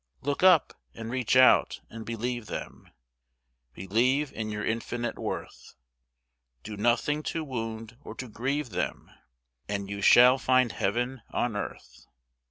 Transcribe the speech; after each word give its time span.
Look 0.23 0.41
up, 0.41 0.73
and 0.95 1.11
reach 1.11 1.35
out, 1.35 1.81
and 1.87 2.07
believe 2.07 2.47
them 2.47 2.89
Believe 3.75 4.33
in 4.33 4.49
your 4.49 4.65
infinite 4.65 5.19
worth. 5.19 5.75
Do 6.63 6.75
nothing 6.75 7.21
to 7.29 7.43
wound 7.43 7.97
or 8.03 8.15
to 8.15 8.27
grieve 8.27 8.71
them, 8.71 9.11
And 9.69 9.91
you 9.91 10.01
shall 10.01 10.39
find 10.39 10.71
heaven 10.71 11.21
on 11.29 11.55
earth. 11.55 12.07